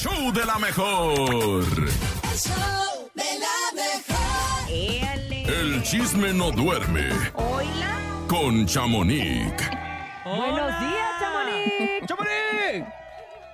[0.00, 1.62] show de la mejor.
[1.62, 4.70] El show de la mejor.
[5.52, 7.98] El chisme no duerme Oila.
[8.26, 9.52] con Chamonix.
[10.24, 12.06] Buenos días, Chamonix.
[12.06, 12.88] ¡Chamonix!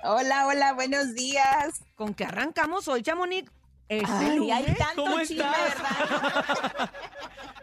[0.03, 1.81] Hola, hola, buenos días.
[1.95, 3.51] ¿Con qué arrancamos hoy, Chamonix?
[3.89, 5.43] Este Ay, hay tanto ¿Cómo chisme.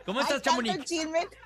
[0.05, 0.93] ¿Cómo estás, Chamonix?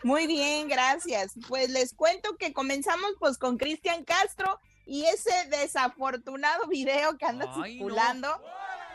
[0.02, 1.34] Muy bien, gracias.
[1.46, 4.58] Pues les cuento que comenzamos pues con Cristian Castro
[4.88, 7.64] y ese desafortunado video que anda Ay, no.
[7.66, 8.42] circulando.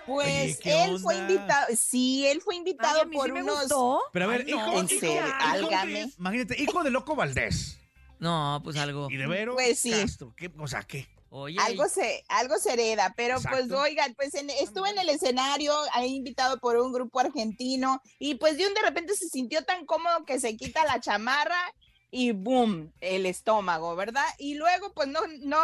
[0.05, 3.31] Pues Oye, ¿qué él fue invitado, sí, él fue Ay, invitado a mí por sí
[3.31, 4.01] me unos gustó.
[4.11, 5.93] Pero a ver, Ay, hijo, no, en hijo- serio, hijo álgame.
[6.07, 7.77] de- Imagínate, hijo de Loco Valdés.
[8.19, 9.07] No, pues algo.
[9.09, 9.91] Y de Vero Pues sí.
[9.91, 10.33] Castro.
[10.35, 11.07] ¿Qué, o sea, ¿qué?
[11.29, 15.73] Oye, Algo se, algo se hereda, pero pues oigan, pues en- estuve en el escenario,
[15.93, 19.85] ahí invitado por un grupo argentino, y pues de un de repente se sintió tan
[19.87, 21.59] cómodo que se quita la chamarra
[22.15, 24.25] y boom, el estómago, ¿verdad?
[24.37, 25.57] Y luego pues no, no,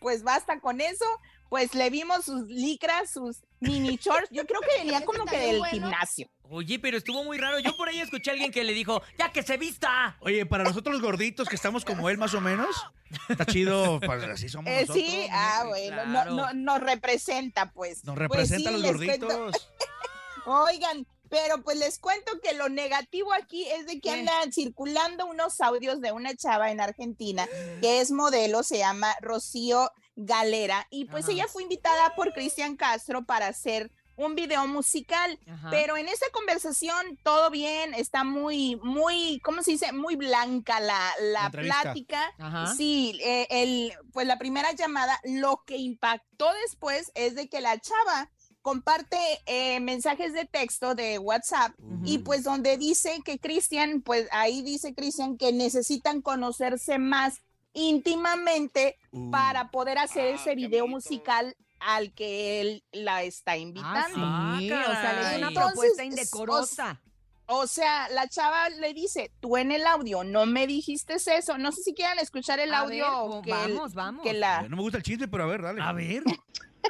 [0.00, 1.04] pues basta con eso,
[1.48, 5.64] pues le vimos sus licras, sus mini shorts, yo creo que venía como que del
[5.66, 6.28] gimnasio.
[6.50, 7.60] oye, pero estuvo muy raro.
[7.60, 10.16] Yo por ahí escuché a alguien que le dijo, ¡ya que se vista!
[10.20, 12.84] Oye, para nosotros los gorditos que estamos como él más o menos,
[13.28, 15.06] está chido, pues así somos Eh, nosotros.
[15.06, 16.30] sí, ah, bueno, no, claro.
[16.34, 18.02] no, nos representa pues.
[18.04, 19.70] Nos Pues representa sí, a los gorditos.
[20.46, 25.60] Oigan, pero pues les cuento que lo negativo aquí es de que andan circulando unos
[25.60, 27.46] audios de una chava en Argentina
[27.80, 31.32] que es modelo, se llama Rocío Galera, y pues Ajá.
[31.32, 35.68] ella fue invitada por Cristian Castro para hacer un video musical, Ajá.
[35.70, 39.92] pero en esa conversación todo bien, está muy, muy, ¿cómo se dice?
[39.92, 42.32] Muy blanca la, la plática.
[42.38, 42.74] Ajá.
[42.74, 47.78] Sí, eh, el, pues la primera llamada, lo que impactó después es de que la
[47.78, 48.30] chava
[48.70, 51.72] comparte eh, mensajes de texto de WhatsApp
[52.04, 57.42] y pues donde dice que Cristian, pues ahí dice Cristian que necesitan conocerse más
[57.74, 59.30] íntimamente Uh.
[59.30, 64.58] para poder hacer ese video musical al que él la está Ah, invitando.
[64.58, 67.00] sí, o sea, le hizo una Entonces, propuesta es- indecorosa.
[67.48, 71.56] O sea, la chava le dice, tú en el audio no me dijiste eso.
[71.58, 74.22] No sé si quieran escuchar el A audio ver, o que, el- vamos, vamos.
[74.24, 74.62] que la...
[74.62, 75.80] No me gusta el chiste, pero a ver, dale.
[75.80, 76.24] A ver.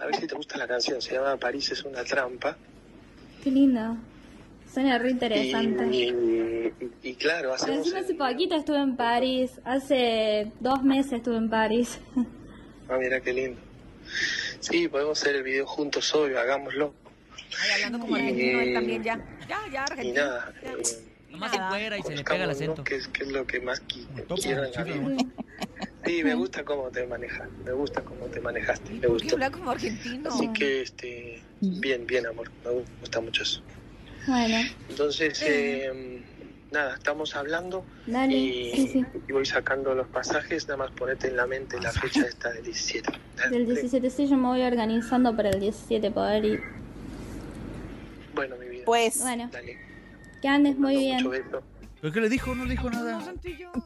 [0.03, 2.57] A ver si te gusta la canción, se llama París es una trampa.
[3.43, 3.97] Qué lindo.
[4.73, 5.87] Suena re Y, interesante.
[5.87, 7.79] y- y claro, Pero hacemos...
[7.79, 9.53] encima hace el- poquito estuve en París.
[9.65, 11.99] Hace dos meses estuve en París.
[12.89, 13.61] Ah, mira qué lindo.
[14.61, 16.93] Sí, podemos hacer el video juntos hoy, hagámoslo.
[17.61, 19.17] Ay, hablando como Y- argentino, él también ya.
[19.49, 20.25] Ya, ya, Y argentino.
[20.25, 20.71] nada, Ya.
[20.71, 20.77] eh,
[21.31, 21.69] Nomás se Nada.
[21.71, 22.85] fuera y se le pega el acento.
[22.85, 24.07] Que es, que es lo que más qui-
[24.41, 25.17] quiero en la vida.
[26.07, 29.35] Sí, me gusta cómo te manejas, me gusta cómo te manejaste, me ¿Por qué gustó.
[29.35, 30.31] habla como argentino?
[30.31, 33.61] Así que, este, bien, bien, amor, me gusta mucho eso.
[34.29, 34.57] Bueno,
[34.89, 36.23] Entonces, eh,
[36.71, 38.37] nada, estamos hablando dale.
[38.37, 39.05] y, Sí, sí.
[39.29, 42.63] y voy sacando los pasajes, nada más ponete en la mente la fecha esta del
[42.65, 43.11] 17.
[43.37, 43.51] Dale.
[43.59, 46.63] Del 17 sí, yo me voy organizando para el 17 poder ir.
[48.35, 48.85] Bueno, mi vida.
[48.85, 49.77] Pues Bueno, Dale.
[50.41, 51.45] que andes muy Mucho bien.
[51.45, 51.63] beso.
[52.07, 52.55] ¿Pero qué le dijo?
[52.55, 53.35] No le dijo nada.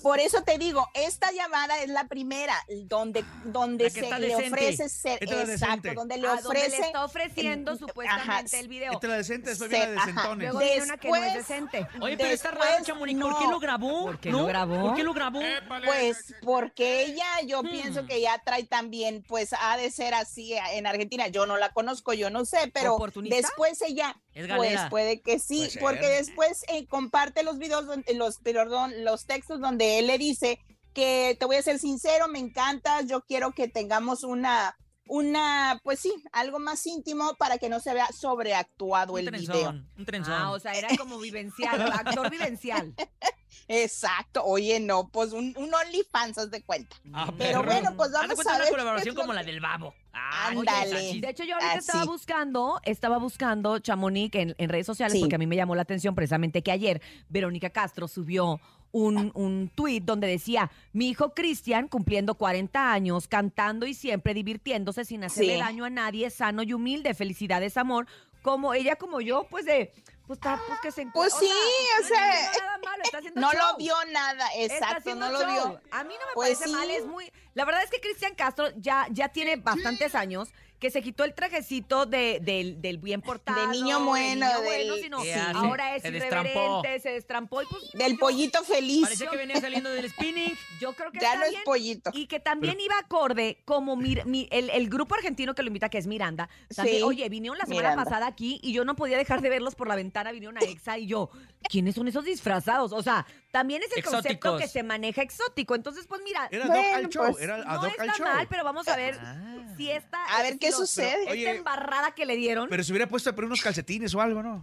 [0.03, 2.55] por eso te digo, esta llamada es la primera,
[2.85, 4.47] donde, donde se le decente.
[4.49, 5.95] ofrece ser, Esta exacto, decente.
[5.95, 8.93] donde le A donde le ofrece está ofreciendo Ajá, supuestamente el video.
[8.93, 10.35] Esta es la decente, después viene la ajá.
[10.35, 11.87] Luego viene una que no es Después- decente.
[12.03, 13.21] Oye, pero está raro, Después, Chamonix.
[13.23, 13.51] ¿Por qué no.
[13.53, 14.03] lo grabó?
[14.05, 14.41] ¿Por qué ¿No?
[14.43, 14.81] lo grabó?
[14.83, 15.41] ¿Por qué lo grabó?
[15.87, 17.71] Pues porque ella, yo Hmm.
[17.71, 21.29] pienso que ya trae también, pues ha de ser así en Argentina.
[21.29, 25.57] Yo no la conozco, yo no sé, pero después ella, Es pues puede que sí,
[25.59, 25.81] Puede ser.
[25.83, 30.59] porque después eh, comparte los videos, donde- los, perdón, los textos donde él le dice
[30.93, 34.77] que te voy a ser sincero, me encantas, yo quiero que tengamos una,
[35.07, 39.53] una, pues sí, algo más íntimo para que no se vea sobreactuado Un el video.
[39.53, 39.91] trenzón.
[39.99, 40.35] Un trenzón.
[40.35, 42.95] Ah, o sea, era como vivencial, actor vivencial.
[43.73, 46.97] Exacto, oye, no, pues un, un OnlyFans, haz de cuenta.
[47.13, 47.73] Ah, Pero perro.
[47.73, 48.71] bueno, pues vamos cuenta a una ver.
[48.73, 49.95] colaboración qué es como la del babo.
[50.13, 51.21] Ay, Ándale.
[51.21, 51.79] De hecho, yo ahorita Así.
[51.87, 55.21] estaba buscando, estaba buscando Chamonix en, en redes sociales Sí.
[55.21, 58.61] porque a mí me llamó la atención precisamente que ayer Verónica Castro subió
[58.91, 65.05] un, un tuit donde decía, mi hijo Cristian cumpliendo 40 años, cantando y siempre divirtiéndose
[65.05, 65.61] sin hacerle Sí.
[65.61, 68.09] daño a nadie, sano y humilde, felicidades, amor.
[68.43, 69.93] Como ella, como yo, pues de,
[70.31, 72.53] pues, está, pues que se Pues encuentra- sí, o no sea,
[72.85, 75.51] malo, está haciendo No lo vio nada, exacto, no lo show.
[75.51, 75.81] vio.
[75.91, 76.71] A mí no me Pues parece sí.
[76.71, 77.33] mal, es muy...
[77.55, 80.51] La verdad es que Cristian Castro ya, ya tiene bastantes años
[80.81, 83.61] que se quitó el trajecito de, del, del bien portado.
[83.61, 86.49] De niño bueno, niño bueno, del- sino Sí, ahora es se destrampó.
[86.49, 87.93] irreverente, se destrampó y pues...
[87.93, 89.03] Del yo- pollito feliz.
[89.03, 90.57] Parecía que venía saliendo del spinning.
[90.81, 92.11] Yo creo que Ya está no es pollito.
[92.15, 95.99] Y que también iba acorde como mi- el, el grupo argentino que lo invita, que
[95.99, 96.49] es Miranda.
[96.75, 98.05] También, Sí, oye, vinieron la semana Miranda.
[98.05, 100.33] pasada aquí y yo no podía dejar de verlos por la ventana.
[100.33, 101.29] Vinieron a Exa y yo,
[101.69, 102.93] ¿quiénes son esos disfrazados?
[102.93, 105.75] O sea, también es el concepto que se maneja exótico.
[105.75, 107.27] Entonces, pues mira, Era Bueno, Doc al show.
[107.33, 108.27] pues, Era a no Doc al está show.
[108.27, 109.75] mal, pero vamos a ver Ah.
[109.77, 110.25] si esta...
[110.25, 111.21] A ver si qué sucede.
[111.21, 112.69] Esta Oye, embarrada que le dieron.
[112.69, 114.63] Pero se hubiera puesto a poner unos calcetines o algo, ¿no?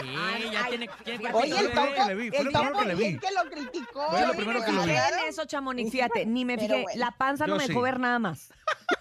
[0.00, 0.06] Sí,
[0.50, 2.44] ya Ay, tiene, tiene Oye, el Fue lo topo, primero que le vi, fue el
[2.46, 3.18] lo primero que le vi.
[3.18, 4.10] que lo criticó.
[4.10, 4.36] Fue lo ¿eh?
[4.36, 4.92] primero Ni que lo vi.
[5.28, 6.82] eso, Chamonix, fíjate, ni me Pero fijé.
[6.84, 6.98] bueno.
[7.00, 7.84] La panza no me dejó sí.
[7.84, 8.48] ver nada más.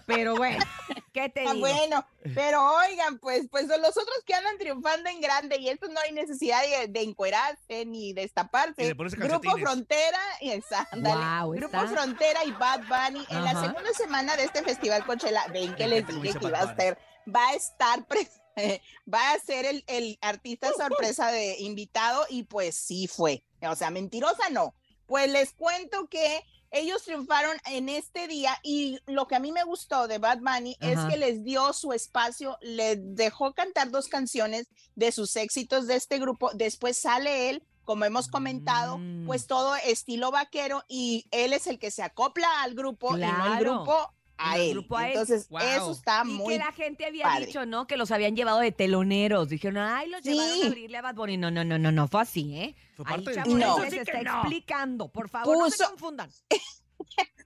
[0.05, 0.57] Pero bueno,
[1.11, 1.59] ¿qué te Ah, digo?
[1.67, 5.99] bueno, pero oigan, pues, pues los otros que andan triunfando en grande y estos no
[5.99, 8.83] hay necesidad de, de encuerarse ni destaparse.
[8.83, 9.57] De Grupo.
[9.57, 10.87] Frontera, y esa.
[10.93, 13.61] Guau, Grupo Frontera y Bad Bunny en la Ajá.
[13.67, 15.45] segunda semana de este festival Coachella.
[15.51, 16.97] Ven que les dije que iba a ser,
[17.27, 18.05] va a estar
[19.13, 23.43] va a ser el, el artista sorpresa de invitado y pues sí fue.
[23.61, 24.75] O sea, mentirosa no.
[25.05, 29.63] Pues les cuento que ellos triunfaron en este día y lo que a mí me
[29.63, 34.67] gustó de Bad Bunny es que les dio su espacio, les dejó cantar dos canciones
[34.95, 39.25] de sus éxitos de este grupo, después sale él, como hemos comentado, Mm.
[39.25, 43.25] pues todo estilo vaquero y él es el que se acopla al grupo y no
[43.27, 43.59] el Claro.
[43.83, 44.71] grupo a no él.
[44.71, 45.11] grupo a él.
[45.13, 45.59] Entonces, Wow.
[45.61, 47.45] eso está Y muy que la gente había padre.
[47.47, 47.85] dicho, ¿no?
[47.87, 49.49] Que los habían llevado de teloneros.
[49.49, 50.63] Dijeron, ay, los llevaron Sí.
[50.63, 51.37] a abrirle a Bad Bunny.
[51.37, 52.75] No, no, no, no, no fue así, ¿eh?
[52.95, 53.45] Fue Ahí les Eso
[53.89, 54.39] sí está que no.
[54.39, 55.07] explicando.
[55.09, 56.29] Por favor, no se Puso- confundan.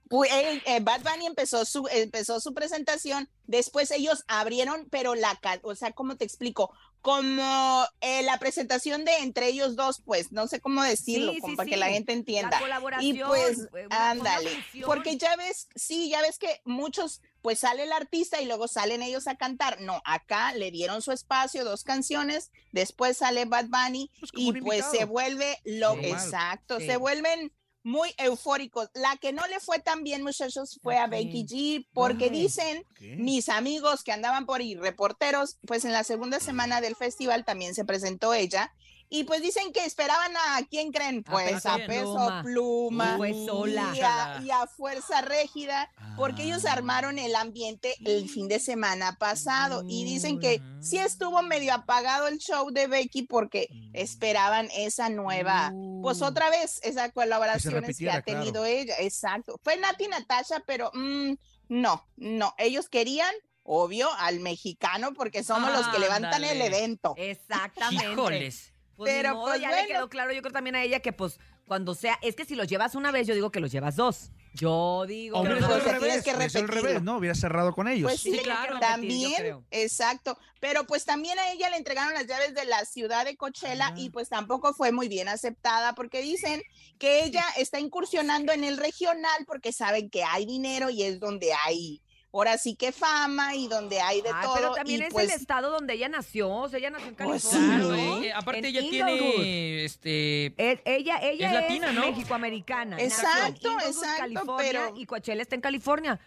[0.08, 5.38] Pu- eh, eh, Bad Bunny empezó su, empezó su presentación, después ellos abrieron, pero la,
[5.62, 6.70] o sea, ¿cómo te explico?
[7.00, 11.52] Como eh, la presentación de entre ellos dos, pues, no sé cómo decirlo, Sí, como
[11.52, 12.50] sí, para que la gente entienda.
[12.52, 13.16] La colaboración.
[13.16, 14.50] Y pues, ándale,
[14.86, 19.02] porque ya ves, sí, ya ves que muchos, pues sale el artista y luego salen
[19.02, 19.80] ellos a cantar.
[19.82, 24.84] No, acá le dieron su espacio, dos canciones, después sale Bad Bunny Pues y pues
[24.90, 26.10] se vuelve lo Normal.
[26.10, 26.86] exacto, Sí.
[26.86, 27.52] se vuelven
[27.84, 28.90] muy eufóricos.
[28.94, 31.06] La que no le fue tan bien, muchachos, fue a.
[31.06, 32.30] Becky G, porque Ay.
[32.30, 37.44] dicen mis amigos que andaban por ahí, reporteros, pues en la segunda semana del festival
[37.44, 38.72] también se presentó ella.
[39.16, 41.86] Y pues dicen que esperaban a quién creen, A pues Peso a Pluma.
[41.86, 43.12] Peso Pluma.
[43.14, 43.92] Y fue y sola.
[44.36, 46.72] a, y a Fuerza Régida, porque ellos Ah.
[46.72, 50.82] armaron el ambiente el fin de semana pasado y dicen que Mm.
[50.82, 55.72] sí estuvo medio apagado el show de Becky porque esperaban esa nueva,
[56.02, 56.24] pues Uh.
[56.24, 58.66] otra vez, esas colaboraciones que, repitiera, ha tenido claro.
[58.66, 59.60] ella, exacto.
[59.62, 61.34] Fue Nati Natasha, pero mm,
[61.68, 63.32] no, no, ellos querían,
[63.62, 66.66] obvio, al mexicano porque somos los que levantan el Ándale.
[66.66, 67.14] evento.
[67.16, 68.04] Exactamente.
[68.12, 68.73] Híjoles.
[68.96, 69.88] Pues ni Pero, modo, pues, ya le bueno.
[69.88, 72.66] quedó claro, yo creo también a ella que pues cuando sea, es que si los
[72.66, 74.30] llevas una vez, yo digo que los llevas dos.
[74.52, 75.42] Yo digo.
[75.42, 77.16] Pero sido al revés, que sido al revés, ¿no?
[77.16, 78.08] Hubiera cerrado con ellos.
[78.10, 78.74] Pues Sí, sí, claro.
[78.74, 80.38] repetir, también, exacto.
[80.60, 83.94] Pero pues también a ella le entregaron las llaves de la ciudad de Coachella Ah.
[83.96, 86.62] y pues tampoco fue muy bien aceptada porque dicen
[86.98, 91.52] que ella está incursionando en el regional porque saben que hay dinero y es donde
[91.66, 92.00] hay
[92.34, 94.54] ahora sí que fama y donde hay de Ay, todo.
[94.54, 97.14] pero también y es pues, el estado donde ella nació, o sea, ella nació en
[97.14, 97.78] Pues California.
[97.78, 98.02] Claro, Sí.
[98.06, 98.22] ¿no?
[98.24, 99.18] eh, aparte En ella Inglewood.
[99.18, 102.00] tiene este Es- ella ella Es es, latina, ¿no?
[102.02, 102.96] Mexicoamericana.
[102.96, 106.20] nació en Exacto, Inglewood, exacto, California, pero- y Coachella está en California.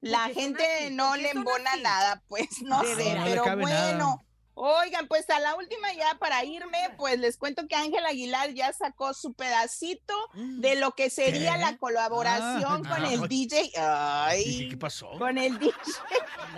[0.00, 4.22] la gente no le embona nada, pues no sé, pero nada.
[4.54, 8.72] Oigan, pues a la última ya para irme, pues les cuento que Ángel Aguilar ya
[8.72, 11.60] sacó su pedacito de lo que sería ¿Qué?
[11.60, 13.28] la colaboración Ah, con ah, el.
[13.28, 13.72] DJ.
[13.78, 15.10] Ay, ¿qué pasó?
[15.18, 15.72] con el DJ,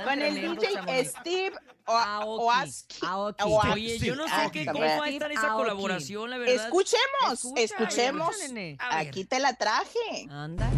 [0.04, 1.04] con el DJ.
[1.04, 1.56] Steve
[1.86, 3.00] Oaski.
[3.72, 5.62] Oye, yo no sé qué cómo va a estar esa Aoki.
[5.62, 6.64] colaboración, la verdad.
[6.66, 8.40] Escuchemos, Escucha, escuchemos.
[8.40, 8.98] escucha.
[8.98, 10.26] Aquí te la traje.
[10.30, 10.68] Anda.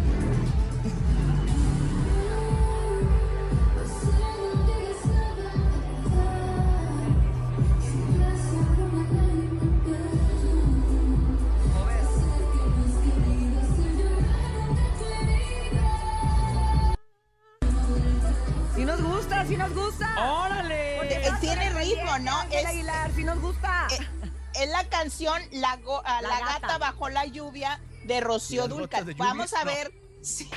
[22.19, 22.35] ¿No?
[22.41, 23.87] Ángel Es- Aguilar, si nos gusta.
[23.91, 24.07] Eh,
[24.61, 26.59] Es la canción La, go- La La gata.
[26.61, 26.77] gata.
[26.77, 29.71] bajo la lluvia de Rocío de lluvia, Vamos a no.
[29.71, 29.91] ver.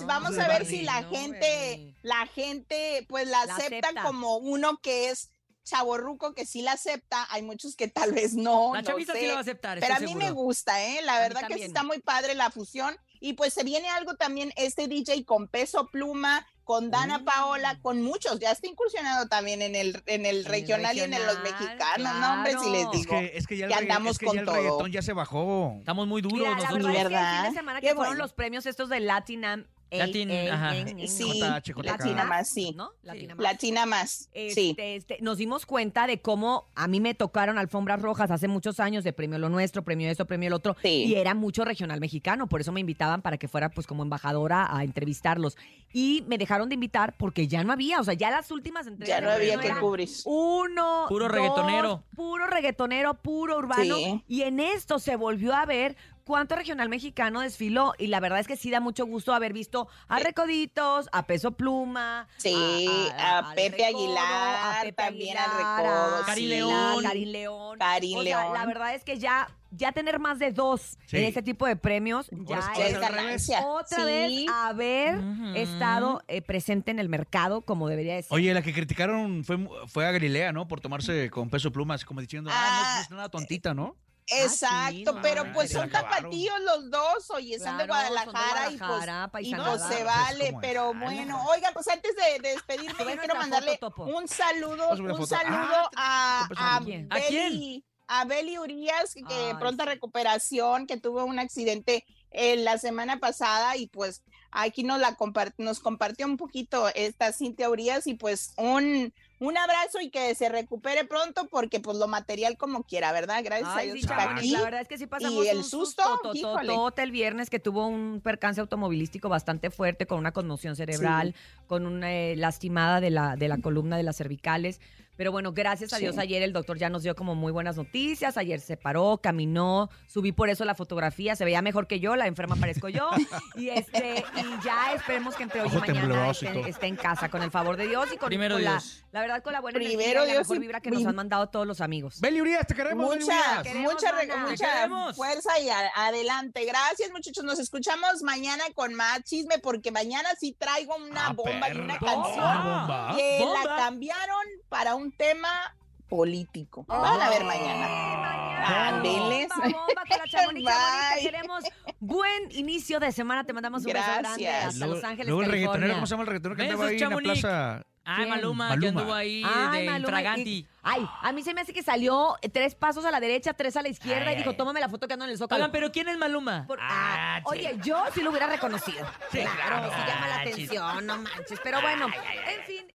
[0.00, 4.02] No, vamos a ver si la no, gente, la gente, pues la, La acepta, acepta.
[4.02, 5.30] como uno que es
[5.64, 7.26] chaborruco, que sí la acepta.
[7.30, 8.72] Hay muchos que tal vez no.
[8.74, 9.26] La no sí sé.
[9.26, 11.00] la va a aceptar, Pero a mí me gusta, ¿eh?
[11.02, 12.96] La A verdad que sí está muy padre la fusión.
[13.20, 17.24] Y pues se viene algo también, este DJ con peso pluma, con Dana Mm.
[17.24, 18.38] Paola, con muchos.
[18.38, 21.58] Ya está incursionado también en el, en el el regional y en el- los regional,
[21.60, 22.14] mexicanos.
[22.20, 22.92] No, hombre, si les claro.
[22.92, 23.10] Es digo.
[23.18, 24.54] que, es que ya el, que andamos es que con ya el todo.
[24.54, 25.74] reggaetón ya se bajó.
[25.80, 28.12] Estamos muy duros Mira, la verdad es que el fin de semana Qué que fueron
[28.12, 28.22] bueno.
[28.22, 30.76] los premios estos de Latinam, Latin, Ey, ey, ajá.
[30.76, 31.74] ey, ey, Sí, JH.
[31.82, 32.72] Latina más, sí.
[32.76, 32.90] ¿No?
[33.02, 33.42] Latina más.
[33.42, 34.70] Latina más, sí.
[34.70, 38.80] Este, este, nos dimos cuenta de cómo a mí me tocaron alfombras rojas hace muchos
[38.80, 41.04] años de premio lo nuestro, premio esto, premio el otro, Sí.
[41.06, 44.68] y era mucho regional mexicano, por eso me invitaban para que fuera pues como embajadora
[44.74, 45.56] a entrevistarlos.
[45.92, 49.08] Y me dejaron de invitar porque ya no había, o sea, ya las últimas entregas
[49.20, 50.08] Ya no había que cubrir.
[50.24, 52.04] Uno, Puro dos, reggaetonero.
[52.14, 53.96] Puro reggaetonero, puro urbano.
[53.96, 54.22] Sí.
[54.28, 57.92] Y en esto se volvió a ver cuánto regional mexicano desfiló.
[57.98, 61.52] Y la verdad es que sí da mucho gusto haber visto a Recoditos, a Peso
[61.52, 62.26] Pluma.
[62.36, 67.02] Sí, a al Pepe Recodo, Aguilar, también al Recodo, a Karin sí, León.
[67.04, 67.76] Karin León.
[67.80, 68.52] O sea, León.
[68.54, 71.16] la verdad es que ya, ya tener más de dos Sí.
[71.18, 73.60] en este tipo de premios, ya es ganancia.
[73.66, 74.04] otra Sí.
[74.04, 75.20] vez haber
[75.56, 78.32] estado eh, presente en el mercado como debería de ser.
[78.34, 80.68] Oye, la que criticaron fue, fue a Galilea, ¿no?
[80.68, 83.96] Por tomarse con peso plumas, como diciendo, ah, no, Ah, no es nada tontita, ¿no?
[84.26, 88.70] Exacto, no pero pues son tapatíos los dos, oye, son de Claro, son de Guadalajara,
[88.70, 92.98] y pues, y pues se Pues, vale, pero bueno, oigan, pues antes de, de despedirme,
[92.98, 97.06] Sube yo quiero mandarle foto, un saludo, un saludo Ah, a, a ¿a quién?
[97.10, 97.52] ¿A quién?
[97.52, 103.18] Beli, a Beli Urias, que Ay, pronta recuperación, que tuvo un accidente eh, la semana
[103.18, 104.22] pasada y pues
[104.52, 109.56] aquí nos la compart- nos compartió un poquito esta Cintia Urias y pues un un
[109.56, 113.40] abrazo y que se recupere pronto porque pues lo material como quiera, ¿verdad?
[113.42, 114.50] Gracias a Dios sí, está Chamonix, aquí.
[114.50, 116.02] la verdad es que sí pasamos y el un susto,
[116.34, 116.66] híjole.
[116.66, 121.34] totototote el viernes que tuvo un percance automovilístico bastante fuerte con una conmoción cerebral,
[121.66, 124.78] con una eh, lastimada de la, de la columna de las cervicales.
[125.20, 126.04] Pero bueno, gracias a Sí.
[126.04, 128.38] Dios ayer el doctor ya nos dio como muy buenas noticias.
[128.38, 132.26] Ayer se paró, caminó, subí por eso la fotografía, se veía mejor que yo, la
[132.26, 133.10] enferma parezco yo.
[133.54, 137.42] y este y ya esperemos que entre hoy y mañana esté, esté en casa con
[137.42, 139.04] el favor de Dios y con, Primero con la, Dios.
[139.12, 140.96] la verdad con la buena Primero energía y la Dios mejor y vibra que nos
[141.00, 142.18] prim- han mandado todos los amigos.
[142.22, 143.62] Beli Urias, te queremos, Beli Mucha.
[143.62, 144.46] Queremos, mucha, re- mana.
[144.48, 145.16] mucha Queremos.
[145.16, 146.64] fuerza y a- adelante.
[146.64, 147.44] Gracias, muchachos.
[147.44, 151.98] Nos escuchamos mañana con más chisme porque mañana sí traigo una Ah, bomba y una
[151.98, 152.14] perra.
[152.14, 153.14] canción Bomba.
[153.18, 153.64] que Bomba.
[153.66, 155.74] la cambiaron para un tema
[156.08, 156.84] político.
[156.88, 158.88] Van a ver mañana.
[158.88, 159.48] Ándeles.
[159.48, 160.64] Chamonix, chamonix,
[161.14, 161.22] Bye.
[161.22, 161.64] queremos
[161.98, 163.44] buen inicio de semana.
[163.44, 164.64] Te mandamos un beso grande Gracias.
[164.74, 165.94] hasta Los Ángeles, luego el reggaetonero, California.
[165.94, 167.40] ¿cómo se llama el reggaetonero que andaba ahí en la Chamonix.
[167.40, 167.86] plaza?
[168.04, 168.28] Ah, ¿Quién?
[168.30, 169.00] Maluma, que Maluma.
[169.00, 170.50] anduvo ahí Ay, de Maluma, infraganti.
[170.50, 173.76] y- Ay, a mí se me hace que salió tres pasos a la derecha, tres
[173.76, 174.56] a la izquierda Ay, y dijo, ay.
[174.56, 175.58] tómame la foto que ando en el zócalo.
[175.64, 176.64] Oigan, pero ¿quién es Maluma?
[176.66, 179.06] Por- Ah, ah, oye, yo sí lo hubiera reconocido.
[179.30, 179.90] Sí, claro, claro.
[179.94, 181.60] sí llama la Ah, chis- atención, no manches.
[181.62, 182.92] Pero bueno, Ay, ay, ay, en fin.